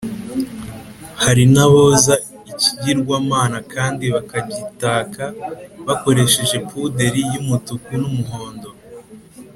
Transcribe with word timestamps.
hari 1.23 1.43
n’aboza 1.53 2.13
ikigirwamana 2.51 3.57
kandi 3.73 4.05
bakagitaka 4.15 5.23
bakoresheje 5.87 6.57
puderi 6.69 7.21
y’umutuku 7.33 7.91
n’umuhondo 8.01 8.69